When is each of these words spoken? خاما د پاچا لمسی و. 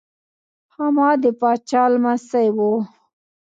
خاما 0.73 1.09
د 1.23 1.25
پاچا 1.39 1.83
لمسی 1.93 2.47
و. 2.55 2.57